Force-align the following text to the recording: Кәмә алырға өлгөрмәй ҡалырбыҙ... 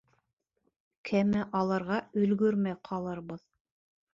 Кәмә 1.09 1.43
алырға 1.59 1.99
өлгөрмәй 2.23 2.79
ҡалырбыҙ... 2.91 3.45